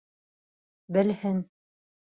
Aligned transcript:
Белһен. 0.99 1.47